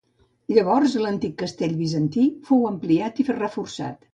Llavors, 0.55 0.95
l'antic 1.03 1.35
castell 1.43 1.77
bizantí 1.83 2.25
fou 2.49 2.67
ampliar 2.73 3.15
i 3.25 3.31
reforçat. 3.33 4.05